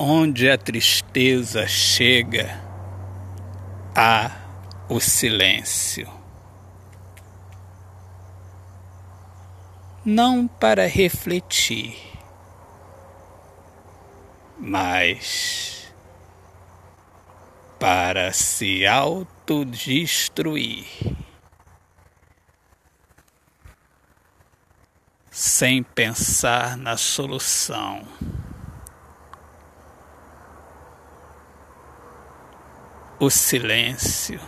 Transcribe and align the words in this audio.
Onde 0.00 0.48
a 0.48 0.56
tristeza 0.56 1.66
chega, 1.66 2.62
há 3.96 4.30
o 4.88 5.00
silêncio. 5.00 6.08
Não 10.04 10.46
para 10.46 10.86
refletir, 10.86 11.96
mas 14.56 15.92
para 17.80 18.32
se 18.32 18.86
autodestruir. 18.86 20.86
Sem 25.28 25.82
pensar 25.82 26.76
na 26.76 26.96
solução. 26.96 28.06
O 33.20 33.28
silêncio. 33.30 34.40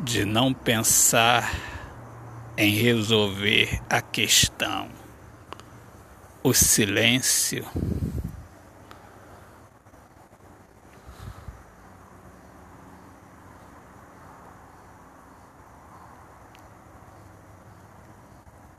De 0.00 0.24
não 0.24 0.52
pensar 0.52 1.52
em 2.56 2.70
resolver 2.70 3.82
a 3.88 4.00
questão. 4.00 4.90
O 6.42 6.52
silêncio. 6.52 7.66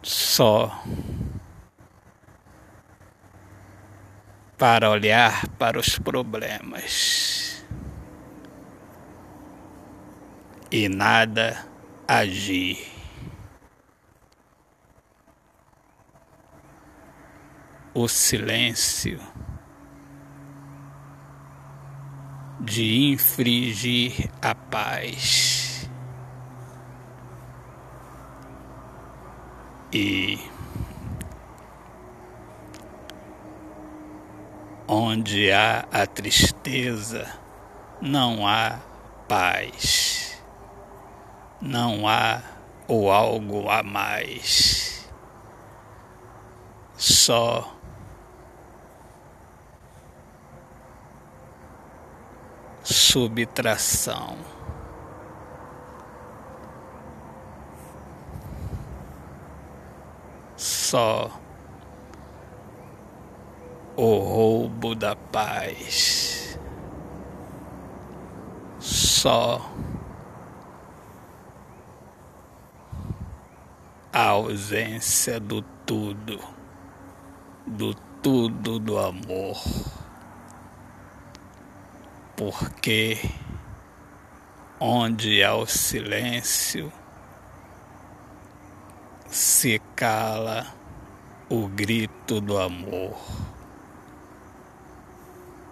Só 0.04 0.72
para 4.58 4.90
olhar 4.90 5.48
para 5.60 5.80
os 5.80 6.00
problemas 6.00 7.66
e 10.72 10.90
nada 10.90 11.66
agir. 12.08 12.96
O 17.94 18.08
silêncio 18.08 19.20
de 22.60 23.12
infringir 23.12 24.30
a 24.40 24.54
paz 24.54 25.90
e 29.92 30.38
Onde 34.88 35.52
há 35.52 35.86
a 35.92 36.08
tristeza, 36.08 37.28
não 38.02 38.48
há 38.48 38.80
paz, 39.28 40.42
não 41.62 42.08
há 42.08 42.42
o 42.88 43.12
algo 43.12 43.70
a 43.70 43.84
mais, 43.84 45.10
só 46.96 47.78
subtração. 52.84 54.38
Só 60.56 61.30
o 63.98 64.20
roubo 64.20 64.94
da 64.94 65.16
paz. 65.16 66.60
Só 68.80 69.60
a 74.14 74.22
ausência 74.22 75.40
do 75.40 75.64
tudo, 75.84 76.40
do 77.66 77.96
tudo 78.22 78.78
do 78.78 79.00
amor. 79.00 79.58
Porque 82.36 83.20
onde 84.80 85.44
há 85.44 85.56
o 85.56 85.66
silêncio, 85.66 86.94
se 89.28 89.82
cala 89.96 90.68
o 91.50 91.68
grito 91.68 92.40
do 92.40 92.60
amor 92.60 93.57